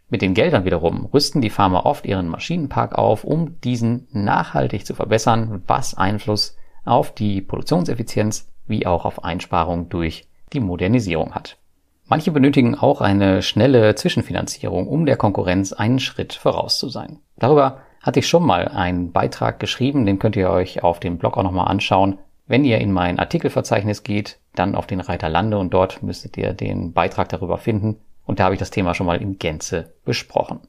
Mit 0.09 0.21
den 0.21 0.33
Geldern 0.33 0.65
wiederum 0.65 1.05
rüsten 1.05 1.41
die 1.41 1.49
Farmer 1.49 1.85
oft 1.85 2.05
ihren 2.05 2.27
Maschinenpark 2.27 2.95
auf, 2.95 3.23
um 3.23 3.59
diesen 3.61 4.07
nachhaltig 4.11 4.85
zu 4.85 4.93
verbessern, 4.93 5.63
was 5.67 5.95
Einfluss 5.95 6.55
auf 6.85 7.13
die 7.13 7.41
Produktionseffizienz 7.41 8.49
wie 8.67 8.85
auch 8.85 9.05
auf 9.05 9.23
Einsparung 9.23 9.89
durch 9.89 10.27
die 10.53 10.59
Modernisierung 10.59 11.33
hat. 11.33 11.57
Manche 12.05 12.31
benötigen 12.31 12.75
auch 12.75 13.01
eine 13.01 13.41
schnelle 13.41 13.95
Zwischenfinanzierung, 13.95 14.87
um 14.87 15.05
der 15.05 15.17
Konkurrenz 15.17 15.73
einen 15.73 15.99
Schritt 15.99 16.33
voraus 16.33 16.77
zu 16.77 16.89
sein. 16.89 17.19
Darüber 17.37 17.79
hatte 18.01 18.19
ich 18.19 18.27
schon 18.27 18.45
mal 18.45 18.67
einen 18.67 19.11
Beitrag 19.13 19.59
geschrieben, 19.59 20.05
den 20.05 20.19
könnt 20.19 20.35
ihr 20.35 20.49
euch 20.49 20.83
auf 20.83 20.99
dem 20.99 21.17
Blog 21.17 21.37
auch 21.37 21.43
nochmal 21.43 21.69
anschauen. 21.69 22.19
Wenn 22.45 22.65
ihr 22.65 22.79
in 22.79 22.91
mein 22.91 23.19
Artikelverzeichnis 23.19 24.03
geht, 24.03 24.39
dann 24.55 24.75
auf 24.75 24.87
den 24.87 24.99
Reiter 24.99 25.29
Lande 25.29 25.57
und 25.57 25.73
dort 25.73 26.03
müsstet 26.03 26.37
ihr 26.37 26.53
den 26.53 26.93
Beitrag 26.93 27.29
darüber 27.29 27.57
finden. 27.57 27.97
Und 28.25 28.39
da 28.39 28.45
habe 28.45 28.55
ich 28.55 28.59
das 28.59 28.71
Thema 28.71 28.93
schon 28.93 29.07
mal 29.07 29.21
in 29.21 29.37
Gänze 29.37 29.93
besprochen. 30.05 30.61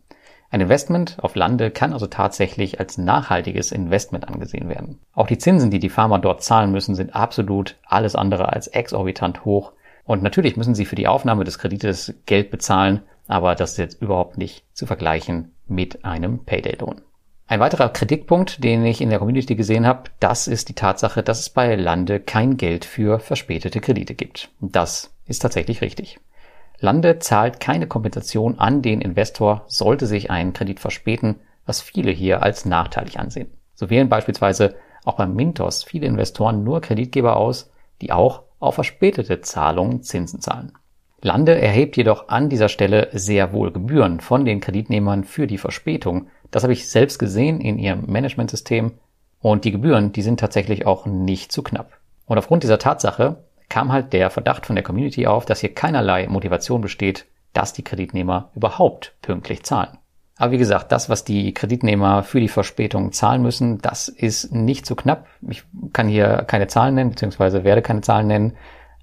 Ein 0.50 0.60
Investment 0.60 1.16
auf 1.20 1.34
Lande 1.34 1.70
kann 1.70 1.92
also 1.92 2.06
tatsächlich 2.06 2.78
als 2.78 2.96
nachhaltiges 2.96 3.72
Investment 3.72 4.28
angesehen 4.28 4.68
werden. 4.68 5.00
Auch 5.12 5.26
die 5.26 5.38
Zinsen, 5.38 5.70
die 5.70 5.80
die 5.80 5.88
Farmer 5.88 6.18
dort 6.18 6.42
zahlen 6.42 6.70
müssen, 6.70 6.94
sind 6.94 7.14
absolut 7.14 7.76
alles 7.84 8.14
andere 8.14 8.52
als 8.52 8.68
exorbitant 8.68 9.44
hoch. 9.44 9.72
Und 10.04 10.22
natürlich 10.22 10.56
müssen 10.56 10.74
sie 10.74 10.84
für 10.84 10.96
die 10.96 11.08
Aufnahme 11.08 11.44
des 11.44 11.58
Kredites 11.58 12.14
Geld 12.26 12.50
bezahlen, 12.50 13.00
aber 13.26 13.54
das 13.54 13.72
ist 13.72 13.78
jetzt 13.78 14.02
überhaupt 14.02 14.38
nicht 14.38 14.64
zu 14.74 14.86
vergleichen 14.86 15.52
mit 15.66 16.04
einem 16.04 16.44
Payday-Lohn. 16.44 17.00
Ein 17.46 17.60
weiterer 17.60 17.90
Kritikpunkt, 17.90 18.64
den 18.64 18.86
ich 18.86 19.02
in 19.02 19.10
der 19.10 19.18
Community 19.18 19.54
gesehen 19.54 19.86
habe, 19.86 20.04
das 20.18 20.48
ist 20.48 20.70
die 20.70 20.74
Tatsache, 20.74 21.22
dass 21.22 21.40
es 21.40 21.50
bei 21.50 21.74
Lande 21.74 22.18
kein 22.18 22.56
Geld 22.56 22.86
für 22.86 23.18
verspätete 23.18 23.80
Kredite 23.80 24.14
gibt. 24.14 24.48
Das 24.60 25.14
ist 25.26 25.40
tatsächlich 25.40 25.82
richtig. 25.82 26.18
Lande 26.80 27.18
zahlt 27.18 27.60
keine 27.60 27.86
Kompensation 27.86 28.58
an 28.58 28.80
den 28.80 29.02
Investor, 29.02 29.64
sollte 29.68 30.06
sich 30.06 30.30
ein 30.30 30.54
Kredit 30.54 30.80
verspäten, 30.80 31.36
was 31.66 31.82
viele 31.82 32.10
hier 32.10 32.42
als 32.42 32.64
nachteilig 32.64 33.18
ansehen. 33.18 33.50
So 33.74 33.90
wählen 33.90 34.08
beispielsweise 34.08 34.76
auch 35.04 35.16
beim 35.16 35.34
Mintos 35.34 35.84
viele 35.84 36.06
Investoren 36.06 36.64
nur 36.64 36.80
Kreditgeber 36.80 37.36
aus, 37.36 37.70
die 38.00 38.10
auch 38.10 38.42
auf 38.58 38.76
verspätete 38.76 39.42
Zahlungen 39.42 40.02
Zinsen 40.02 40.40
zahlen. 40.40 40.72
Lande 41.20 41.58
erhebt 41.58 41.96
jedoch 41.96 42.28
an 42.28 42.50
dieser 42.50 42.68
Stelle 42.68 43.08
sehr 43.12 43.52
wohl 43.52 43.72
Gebühren 43.72 44.20
von 44.20 44.44
den 44.44 44.60
Kreditnehmern 44.60 45.24
für 45.24 45.46
die 45.46 45.58
Verspätung, 45.58 46.28
das 46.50 46.62
habe 46.62 46.72
ich 46.72 46.88
selbst 46.88 47.18
gesehen 47.18 47.60
in 47.60 47.78
ihrem 47.78 48.04
Managementsystem. 48.06 48.92
Und 49.40 49.64
die 49.64 49.72
Gebühren, 49.72 50.12
die 50.12 50.22
sind 50.22 50.40
tatsächlich 50.40 50.86
auch 50.86 51.04
nicht 51.04 51.52
zu 51.52 51.62
knapp. 51.62 51.92
Und 52.26 52.38
aufgrund 52.38 52.62
dieser 52.62 52.78
Tatsache 52.78 53.44
kam 53.68 53.92
halt 53.92 54.12
der 54.12 54.30
Verdacht 54.30 54.66
von 54.66 54.76
der 54.76 54.84
Community 54.84 55.26
auf, 55.26 55.44
dass 55.44 55.60
hier 55.60 55.74
keinerlei 55.74 56.26
Motivation 56.28 56.80
besteht, 56.80 57.26
dass 57.52 57.72
die 57.72 57.84
Kreditnehmer 57.84 58.50
überhaupt 58.54 59.14
pünktlich 59.20 59.62
zahlen. 59.62 59.98
Aber 60.36 60.52
wie 60.52 60.58
gesagt, 60.58 60.90
das, 60.90 61.08
was 61.08 61.24
die 61.24 61.54
Kreditnehmer 61.54 62.22
für 62.24 62.40
die 62.40 62.48
Verspätung 62.48 63.12
zahlen 63.12 63.42
müssen, 63.42 63.78
das 63.78 64.08
ist 64.08 64.52
nicht 64.52 64.84
zu 64.84 64.96
knapp. 64.96 65.26
Ich 65.48 65.64
kann 65.92 66.08
hier 66.08 66.44
keine 66.46 66.66
Zahlen 66.66 66.94
nennen, 66.96 67.10
beziehungsweise 67.10 67.62
werde 67.62 67.82
keine 67.82 68.00
Zahlen 68.00 68.26
nennen. 68.26 68.56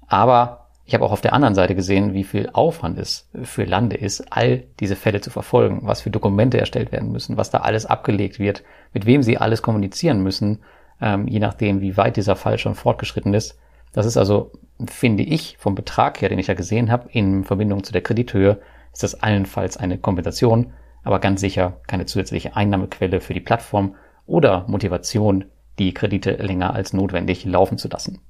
Aber 0.08 0.61
ich 0.84 0.94
habe 0.94 1.04
auch 1.04 1.12
auf 1.12 1.20
der 1.20 1.32
anderen 1.32 1.54
Seite 1.54 1.74
gesehen, 1.74 2.12
wie 2.12 2.24
viel 2.24 2.50
Aufwand 2.52 2.98
es 2.98 3.28
für 3.42 3.64
Lande 3.64 3.96
ist, 3.96 4.32
all 4.32 4.64
diese 4.80 4.96
Fälle 4.96 5.20
zu 5.20 5.30
verfolgen, 5.30 5.80
was 5.82 6.02
für 6.02 6.10
Dokumente 6.10 6.58
erstellt 6.58 6.90
werden 6.90 7.12
müssen, 7.12 7.36
was 7.36 7.50
da 7.50 7.58
alles 7.58 7.86
abgelegt 7.86 8.38
wird, 8.38 8.64
mit 8.92 9.06
wem 9.06 9.22
sie 9.22 9.38
alles 9.38 9.62
kommunizieren 9.62 10.22
müssen, 10.22 10.58
ähm, 11.00 11.28
je 11.28 11.38
nachdem, 11.38 11.80
wie 11.80 11.96
weit 11.96 12.16
dieser 12.16 12.36
Fall 12.36 12.58
schon 12.58 12.74
fortgeschritten 12.74 13.32
ist. 13.32 13.58
Das 13.92 14.06
ist 14.06 14.16
also, 14.16 14.52
finde 14.86 15.22
ich, 15.22 15.56
vom 15.58 15.74
Betrag 15.74 16.20
her, 16.20 16.28
den 16.28 16.38
ich 16.38 16.46
da 16.46 16.54
gesehen 16.54 16.90
habe, 16.90 17.08
in 17.12 17.44
Verbindung 17.44 17.84
zu 17.84 17.92
der 17.92 18.02
Kredithöhe, 18.02 18.60
ist 18.92 19.02
das 19.02 19.22
allenfalls 19.22 19.76
eine 19.76 19.98
Kompensation, 19.98 20.72
aber 21.04 21.20
ganz 21.20 21.40
sicher 21.40 21.80
keine 21.86 22.06
zusätzliche 22.06 22.56
Einnahmequelle 22.56 23.20
für 23.20 23.34
die 23.34 23.40
Plattform 23.40 23.94
oder 24.26 24.64
Motivation, 24.68 25.44
die 25.78 25.94
Kredite 25.94 26.32
länger 26.32 26.74
als 26.74 26.92
notwendig 26.92 27.44
laufen 27.44 27.78
zu 27.78 27.88
lassen. 27.88 28.20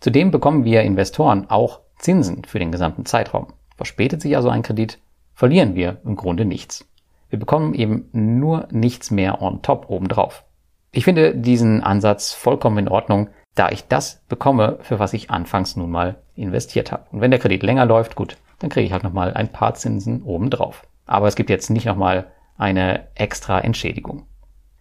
Zudem 0.00 0.30
bekommen 0.30 0.64
wir 0.64 0.82
Investoren 0.82 1.48
auch 1.48 1.80
Zinsen 1.98 2.44
für 2.44 2.58
den 2.58 2.72
gesamten 2.72 3.06
Zeitraum. 3.06 3.48
Verspätet 3.76 4.22
sich 4.22 4.36
also 4.36 4.48
ein 4.48 4.62
Kredit, 4.62 4.98
verlieren 5.34 5.74
wir 5.74 5.98
im 6.04 6.16
Grunde 6.16 6.44
nichts. 6.44 6.88
Wir 7.30 7.38
bekommen 7.38 7.74
eben 7.74 8.08
nur 8.12 8.68
nichts 8.70 9.10
mehr 9.10 9.42
on 9.42 9.62
top 9.62 9.86
obendrauf. 9.88 10.44
Ich 10.92 11.04
finde 11.04 11.34
diesen 11.34 11.82
Ansatz 11.82 12.32
vollkommen 12.32 12.78
in 12.78 12.88
Ordnung, 12.88 13.28
da 13.54 13.70
ich 13.70 13.88
das 13.88 14.22
bekomme, 14.28 14.78
für 14.82 14.98
was 14.98 15.12
ich 15.12 15.30
anfangs 15.30 15.76
nun 15.76 15.90
mal 15.90 16.16
investiert 16.36 16.92
habe. 16.92 17.06
Und 17.10 17.20
wenn 17.20 17.30
der 17.30 17.40
Kredit 17.40 17.62
länger 17.62 17.86
läuft, 17.86 18.14
gut, 18.14 18.36
dann 18.60 18.70
kriege 18.70 18.86
ich 18.86 18.92
halt 18.92 19.02
nochmal 19.02 19.34
ein 19.34 19.50
paar 19.50 19.74
Zinsen 19.74 20.22
obendrauf. 20.22 20.86
Aber 21.06 21.26
es 21.26 21.34
gibt 21.34 21.50
jetzt 21.50 21.70
nicht 21.70 21.86
nochmal 21.86 22.28
eine 22.56 23.08
extra 23.14 23.60
Entschädigung. 23.60 24.26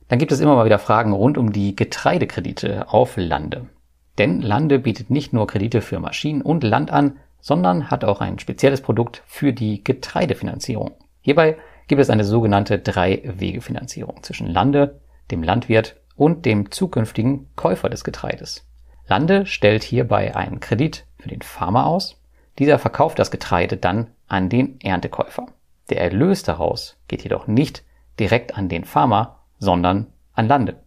Dann 0.07 0.19
gibt 0.19 0.31
es 0.31 0.39
immer 0.39 0.55
mal 0.55 0.65
wieder 0.65 0.79
Fragen 0.79 1.13
rund 1.13 1.37
um 1.37 1.51
die 1.51 1.75
Getreidekredite 1.75 2.89
auf 2.89 3.13
Lande. 3.17 3.67
Denn 4.17 4.41
Lande 4.41 4.79
bietet 4.79 5.09
nicht 5.09 5.33
nur 5.33 5.47
Kredite 5.47 5.81
für 5.81 5.99
Maschinen 5.99 6.41
und 6.41 6.63
Land 6.63 6.91
an, 6.91 7.17
sondern 7.41 7.89
hat 7.89 8.03
auch 8.03 8.21
ein 8.21 8.39
spezielles 8.39 8.81
Produkt 8.81 9.23
für 9.25 9.53
die 9.53 9.83
Getreidefinanzierung. 9.83 10.91
Hierbei 11.21 11.57
gibt 11.87 12.01
es 12.01 12.09
eine 12.09 12.23
sogenannte 12.23 12.79
Drei-Wege-Finanzierung 12.79 14.23
zwischen 14.23 14.47
Lande, 14.47 15.01
dem 15.31 15.43
Landwirt 15.43 15.97
und 16.15 16.45
dem 16.45 16.71
zukünftigen 16.71 17.49
Käufer 17.55 17.89
des 17.89 18.03
Getreides. 18.03 18.65
Lande 19.07 19.45
stellt 19.45 19.83
hierbei 19.83 20.35
einen 20.35 20.59
Kredit 20.59 21.05
für 21.17 21.29
den 21.29 21.41
Farmer 21.41 21.87
aus. 21.87 22.21
Dieser 22.59 22.79
verkauft 22.79 23.19
das 23.19 23.31
Getreide 23.31 23.77
dann 23.77 24.07
an 24.27 24.47
den 24.49 24.79
Erntekäufer. 24.79 25.47
Der 25.89 26.01
Erlös 26.01 26.43
daraus 26.43 26.97
geht 27.07 27.23
jedoch 27.23 27.47
nicht 27.47 27.83
direkt 28.19 28.57
an 28.57 28.69
den 28.69 28.85
Farmer, 28.85 29.39
sondern 29.59 30.07
an 30.33 30.47
Lande. 30.47 30.82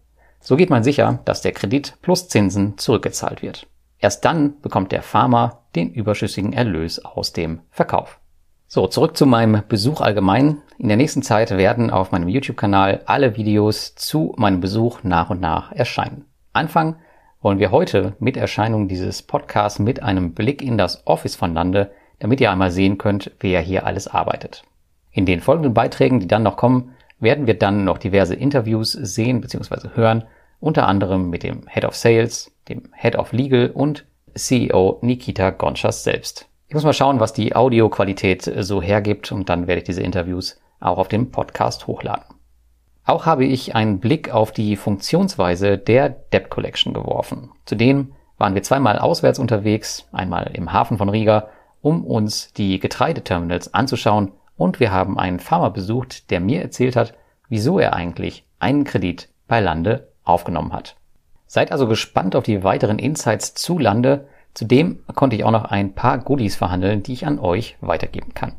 So 0.46 0.54
geht 0.54 0.70
man 0.70 0.84
sicher, 0.84 1.18
dass 1.24 1.42
der 1.42 1.50
Kredit 1.50 1.94
plus 2.02 2.28
Zinsen 2.28 2.78
zurückgezahlt 2.78 3.42
wird. 3.42 3.66
Erst 3.98 4.24
dann 4.24 4.60
bekommt 4.60 4.92
der 4.92 5.02
Farmer 5.02 5.64
den 5.74 5.92
überschüssigen 5.92 6.52
Erlös 6.52 7.04
aus 7.04 7.32
dem 7.32 7.62
Verkauf. 7.72 8.20
So, 8.68 8.86
zurück 8.86 9.16
zu 9.16 9.26
meinem 9.26 9.64
Besuch 9.68 10.00
allgemein. 10.00 10.58
In 10.78 10.86
der 10.86 10.98
nächsten 10.98 11.22
Zeit 11.22 11.50
werden 11.50 11.90
auf 11.90 12.12
meinem 12.12 12.28
YouTube-Kanal 12.28 13.02
alle 13.06 13.36
Videos 13.36 13.96
zu 13.96 14.36
meinem 14.38 14.60
Besuch 14.60 15.02
nach 15.02 15.30
und 15.30 15.40
nach 15.40 15.72
erscheinen. 15.72 16.26
Anfangen 16.52 16.94
wollen 17.42 17.58
wir 17.58 17.72
heute 17.72 18.14
mit 18.20 18.36
Erscheinung 18.36 18.86
dieses 18.86 19.22
Podcasts 19.22 19.80
mit 19.80 20.04
einem 20.04 20.32
Blick 20.32 20.62
in 20.62 20.78
das 20.78 21.04
Office 21.08 21.34
von 21.34 21.54
Lande, 21.54 21.90
damit 22.20 22.40
ihr 22.40 22.52
einmal 22.52 22.70
sehen 22.70 22.98
könnt, 22.98 23.32
wer 23.40 23.60
hier 23.60 23.84
alles 23.84 24.06
arbeitet. 24.06 24.62
In 25.10 25.26
den 25.26 25.40
folgenden 25.40 25.74
Beiträgen, 25.74 26.20
die 26.20 26.28
dann 26.28 26.44
noch 26.44 26.56
kommen, 26.56 26.92
werden 27.18 27.48
wir 27.48 27.58
dann 27.58 27.84
noch 27.84 27.98
diverse 27.98 28.36
Interviews 28.36 28.92
sehen 28.92 29.40
bzw. 29.40 29.88
hören, 29.94 30.24
unter 30.60 30.86
anderem 30.86 31.30
mit 31.30 31.42
dem 31.42 31.66
Head 31.68 31.84
of 31.84 31.96
Sales, 31.96 32.52
dem 32.68 32.90
Head 32.94 33.16
of 33.16 33.32
Legal 33.32 33.70
und 33.72 34.06
CEO 34.34 34.98
Nikita 35.02 35.50
Gonchas 35.50 36.04
selbst. 36.04 36.48
Ich 36.68 36.74
muss 36.74 36.84
mal 36.84 36.92
schauen, 36.92 37.20
was 37.20 37.32
die 37.32 37.54
Audioqualität 37.54 38.52
so 38.60 38.82
hergibt 38.82 39.30
und 39.32 39.48
dann 39.48 39.66
werde 39.66 39.80
ich 39.80 39.86
diese 39.86 40.02
Interviews 40.02 40.60
auch 40.80 40.98
auf 40.98 41.08
dem 41.08 41.30
Podcast 41.30 41.86
hochladen. 41.86 42.24
Auch 43.04 43.24
habe 43.24 43.44
ich 43.44 43.76
einen 43.76 44.00
Blick 44.00 44.34
auf 44.34 44.50
die 44.50 44.76
Funktionsweise 44.76 45.78
der 45.78 46.08
Debt 46.08 46.50
Collection 46.50 46.92
geworfen. 46.92 47.50
Zudem 47.64 48.12
waren 48.36 48.54
wir 48.54 48.62
zweimal 48.62 48.98
auswärts 48.98 49.38
unterwegs, 49.38 50.08
einmal 50.12 50.50
im 50.54 50.72
Hafen 50.72 50.98
von 50.98 51.08
Riga, 51.08 51.48
um 51.82 52.04
uns 52.04 52.52
die 52.52 52.80
Getreideterminals 52.80 53.72
anzuschauen 53.72 54.32
und 54.56 54.80
wir 54.80 54.90
haben 54.90 55.18
einen 55.18 55.38
Farmer 55.38 55.70
besucht, 55.70 56.30
der 56.30 56.40
mir 56.40 56.62
erzählt 56.62 56.96
hat, 56.96 57.14
wieso 57.48 57.78
er 57.78 57.94
eigentlich 57.94 58.44
einen 58.58 58.84
Kredit 58.84 59.28
bei 59.46 59.60
Lande 59.60 60.08
aufgenommen 60.26 60.74
hat. 60.74 60.96
Seid 61.46 61.72
also 61.72 61.86
gespannt 61.86 62.36
auf 62.36 62.44
die 62.44 62.62
weiteren 62.62 62.98
Insights 62.98 63.54
zu 63.54 63.78
Lande 63.78 64.26
Zudem 64.56 65.00
konnte 65.14 65.36
ich 65.36 65.44
auch 65.44 65.50
noch 65.50 65.66
ein 65.66 65.92
paar 65.92 66.16
Goodies 66.16 66.56
verhandeln, 66.56 67.02
die 67.02 67.12
ich 67.12 67.26
an 67.26 67.38
euch 67.38 67.76
weitergeben 67.82 68.32
kann. 68.32 68.54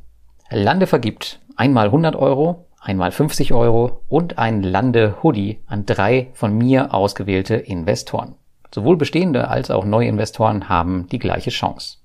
Lande 0.51 0.85
vergibt 0.85 1.39
einmal 1.55 1.87
100 1.87 2.15
Euro, 2.15 2.67
einmal 2.79 3.11
50 3.11 3.51
Euro 3.51 4.01
und 4.07 4.37
ein 4.37 4.61
Lande-Hoodie 4.61 5.63
an 5.65 5.87
drei 5.87 6.29
von 6.33 6.55
mir 6.55 6.93
ausgewählte 6.93 7.55
Investoren. 7.55 8.35
Sowohl 8.71 8.95
bestehende 8.95 9.47
als 9.47 9.71
auch 9.71 9.85
neue 9.85 10.07
Investoren 10.07 10.69
haben 10.69 11.07
die 11.07 11.17
gleiche 11.17 11.49
Chance. 11.49 11.97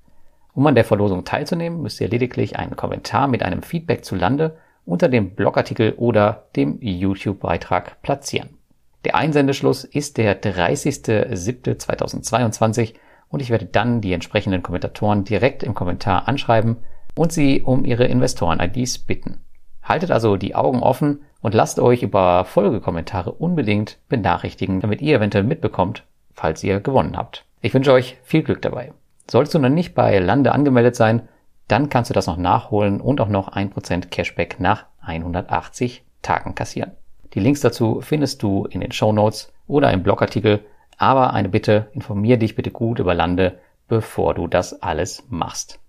Um 0.54 0.66
an 0.66 0.74
der 0.74 0.84
Verlosung 0.84 1.26
teilzunehmen, 1.26 1.82
müsst 1.82 2.00
ihr 2.00 2.08
lediglich 2.08 2.56
einen 2.56 2.76
Kommentar 2.76 3.28
mit 3.28 3.42
einem 3.42 3.60
Feedback 3.60 4.06
zu 4.06 4.16
Lande 4.16 4.56
unter 4.86 5.10
dem 5.10 5.34
Blogartikel 5.34 5.92
oder 5.98 6.46
dem 6.56 6.78
YouTube-Beitrag 6.80 8.00
platzieren. 8.00 8.56
Der 9.04 9.16
Einsendeschluss 9.16 9.84
ist 9.84 10.16
der 10.16 10.40
30.07.2022 10.40 12.94
und 13.28 13.42
ich 13.42 13.50
werde 13.50 13.66
dann 13.66 14.00
die 14.00 14.12
entsprechenden 14.12 14.62
Kommentatoren 14.62 15.24
direkt 15.24 15.64
im 15.64 15.74
Kommentar 15.74 16.28
anschreiben 16.28 16.76
und 17.14 17.32
sie 17.32 17.62
um 17.62 17.84
ihre 17.84 18.04
Investoren-IDs 18.04 18.98
bitten. 18.98 19.40
Haltet 19.82 20.12
also 20.12 20.36
die 20.36 20.54
Augen 20.54 20.82
offen 20.82 21.22
und 21.40 21.54
lasst 21.54 21.80
euch 21.80 22.02
über 22.02 22.44
Folgekommentare 22.44 23.32
unbedingt 23.32 23.98
benachrichtigen, 24.08 24.80
damit 24.80 25.02
ihr 25.02 25.16
eventuell 25.16 25.44
mitbekommt, 25.44 26.04
falls 26.32 26.62
ihr 26.62 26.80
gewonnen 26.80 27.16
habt. 27.16 27.44
Ich 27.60 27.74
wünsche 27.74 27.92
euch 27.92 28.18
viel 28.22 28.44
Glück 28.44 28.62
dabei. 28.62 28.92
Solltest 29.28 29.54
du 29.54 29.58
noch 29.58 29.68
nicht 29.68 29.94
bei 29.94 30.18
Lande 30.18 30.52
angemeldet 30.52 30.94
sein, 30.94 31.28
dann 31.68 31.88
kannst 31.88 32.10
du 32.10 32.14
das 32.14 32.26
noch 32.26 32.36
nachholen 32.36 33.00
und 33.00 33.20
auch 33.20 33.28
noch 33.28 33.52
1% 33.52 34.08
Cashback 34.10 34.60
nach 34.60 34.86
180 35.00 36.04
Tagen 36.22 36.54
kassieren. 36.54 36.92
Die 37.34 37.40
Links 37.40 37.60
dazu 37.60 38.00
findest 38.02 38.42
du 38.42 38.66
in 38.66 38.80
den 38.80 38.92
Show 38.92 39.12
Notes 39.12 39.52
oder 39.66 39.90
im 39.92 40.02
Blogartikel 40.02 40.60
aber 40.98 41.32
eine 41.32 41.48
Bitte, 41.48 41.88
informier 41.94 42.36
dich 42.36 42.54
bitte 42.54 42.70
gut 42.70 42.98
über 42.98 43.14
Lande, 43.14 43.58
bevor 43.88 44.34
du 44.34 44.46
das 44.46 44.82
alles 44.82 45.24
machst. 45.30 45.80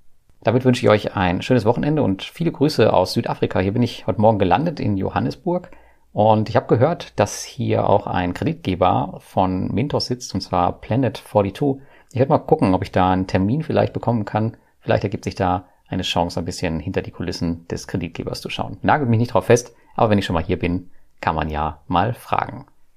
Damit 0.41 0.65
wünsche 0.65 0.83
ich 0.83 0.89
euch 0.89 1.15
ein 1.15 1.41
schönes 1.41 1.65
Wochenende 1.65 2.01
und 2.01 2.23
viele 2.23 2.51
Grüße 2.51 2.91
aus 2.91 3.13
Südafrika. 3.13 3.59
Hier 3.59 3.73
bin 3.73 3.83
ich 3.83 4.07
heute 4.07 4.19
Morgen 4.19 4.39
gelandet 4.39 4.79
in 4.79 4.97
Johannesburg 4.97 5.71
und 6.11 6.49
ich 6.49 6.55
habe 6.55 6.67
gehört, 6.67 7.19
dass 7.19 7.43
hier 7.43 7.87
auch 7.87 8.07
ein 8.07 8.33
Kreditgeber 8.33 9.19
von 9.19 9.67
Mintos 9.73 10.07
sitzt 10.07 10.33
und 10.33 10.41
zwar 10.41 10.81
Planet 10.81 11.15
42. 11.15 11.81
Ich 12.11 12.19
werde 12.19 12.31
mal 12.31 12.39
gucken, 12.39 12.73
ob 12.73 12.83
ich 12.83 12.91
da 12.91 13.11
einen 13.11 13.27
Termin 13.27 13.63
vielleicht 13.63 13.93
bekommen 13.93 14.25
kann. 14.25 14.57
Vielleicht 14.79 15.03
ergibt 15.03 15.23
sich 15.23 15.35
da 15.35 15.65
eine 15.87 16.03
Chance, 16.03 16.39
ein 16.39 16.45
bisschen 16.45 16.79
hinter 16.79 17.01
die 17.01 17.11
Kulissen 17.11 17.67
des 17.67 17.87
Kreditgebers 17.87 18.41
zu 18.41 18.49
schauen. 18.49 18.77
Nagelt 18.81 19.09
mich 19.09 19.19
nicht 19.19 19.33
drauf 19.33 19.45
fest, 19.45 19.75
aber 19.95 20.09
wenn 20.09 20.17
ich 20.17 20.25
schon 20.25 20.33
mal 20.33 20.43
hier 20.43 20.59
bin, 20.59 20.89
kann 21.23 21.35
man 21.35 21.49
ja 21.49 21.79
mal 21.87 22.13
fragen. 22.13 22.65